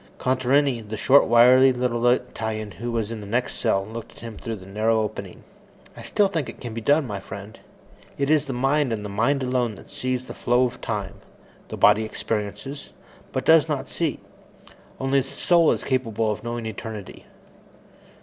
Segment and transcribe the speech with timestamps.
[0.17, 4.35] Contarini, the short, wiry little Italian who was in the next cell, looked at him
[4.35, 5.43] through the narrow opening.
[5.95, 7.59] "I still think it can be done, my friend.
[8.17, 11.19] It is the mind and the mind alone that sees the flow of time.
[11.67, 12.93] The body experiences,
[13.31, 14.19] but does not see.
[14.99, 17.25] Only the soul is capable of knowing eternity."